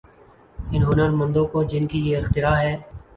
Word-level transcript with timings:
ان 0.71 0.83
ہنرمندوں 0.83 1.45
کو 1.45 1.63
جن 1.63 1.87
کی 1.87 1.99
یہ 2.09 2.17
اختراع 2.17 2.55
ہے۔ 2.61 2.75